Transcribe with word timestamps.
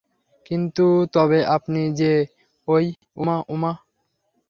কিন্তু 0.45 0.85
তবে 1.13 1.39
আপনি 1.55 1.81
যে 1.99 2.11
ওই 2.67 2.85
উমা– 3.17 3.45
উমা! 3.47 3.71